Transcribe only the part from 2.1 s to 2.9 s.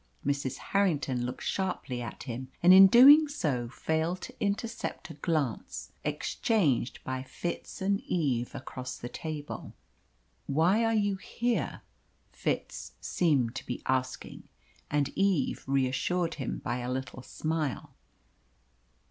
him, and in